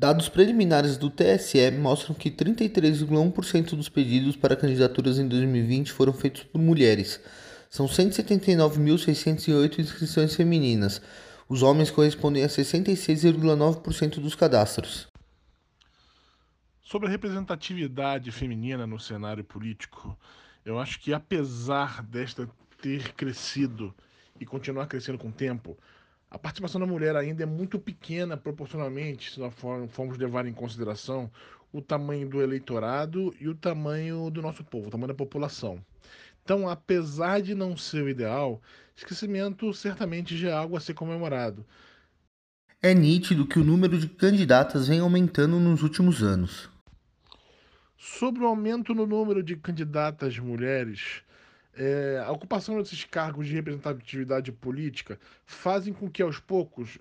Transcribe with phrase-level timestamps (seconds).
[0.00, 6.42] Dados preliminares do TSE mostram que 33,1% dos pedidos para candidaturas em 2020 foram feitos
[6.42, 7.20] por mulheres.
[7.68, 11.02] São 179.608 inscrições femininas.
[11.46, 15.06] Os homens correspondem a 66,9% dos cadastros.
[16.80, 20.18] Sobre a representatividade feminina no cenário político,
[20.64, 22.48] eu acho que apesar desta
[22.80, 23.94] ter crescido
[24.40, 25.76] e continuar crescendo com o tempo,
[26.30, 29.52] a participação da mulher ainda é muito pequena proporcionalmente, se nós
[29.90, 31.30] formos levar em consideração
[31.72, 35.84] o tamanho do eleitorado e o tamanho do nosso povo, o tamanho da população.
[36.42, 38.62] Então, apesar de não ser o ideal,
[38.96, 41.66] esquecimento certamente já é algo a ser comemorado.
[42.82, 46.70] É nítido que o número de candidatas vem aumentando nos últimos anos.
[47.98, 51.22] Sobre o aumento no número de candidatas mulheres,
[51.80, 56.98] é, a ocupação desses cargos de representatividade política fazem com que, aos poucos,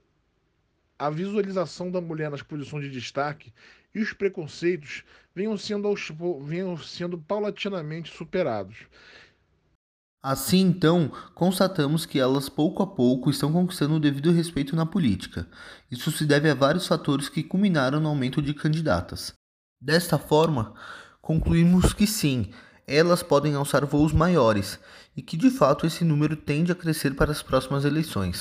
[0.97, 3.52] a visualização da mulher nas posições de destaque
[3.93, 5.03] e os preconceitos
[5.35, 6.09] venham sendo, aos,
[6.43, 8.88] venham sendo paulatinamente superados.
[10.23, 15.45] Assim, então, constatamos que elas pouco a pouco estão conquistando o devido respeito na política.
[15.91, 19.33] Isso se deve a vários fatores que culminaram no aumento de candidatas.
[19.81, 20.73] Desta forma,
[21.21, 22.52] concluímos que sim,
[22.90, 24.80] elas podem alçar voos maiores
[25.16, 28.40] e que de fato esse número tende a crescer para as próximas eleições.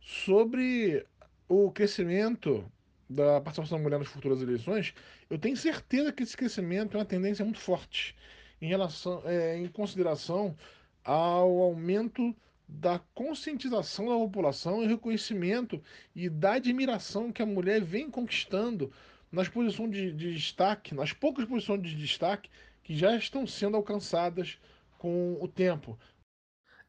[0.00, 1.04] Sobre
[1.46, 2.64] o crescimento
[3.08, 4.94] da participação da mulher nas futuras eleições,
[5.28, 8.16] eu tenho certeza que esse crescimento é uma tendência muito forte
[8.60, 10.56] em relação, é, em consideração
[11.04, 12.34] ao aumento
[12.66, 15.82] da conscientização da população e reconhecimento
[16.14, 18.92] e da admiração que a mulher vem conquistando
[19.30, 22.48] nas posições de, de destaque, nas poucas posições de destaque
[22.82, 24.58] que já estão sendo alcançadas
[24.98, 25.98] com o tempo.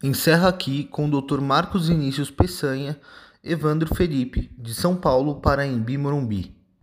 [0.03, 1.39] Encerra aqui com o Dr.
[1.42, 3.00] Marcos Vinícius Peçanha,
[3.44, 6.61] Evandro Felipe, de São Paulo para Embi Morumbi.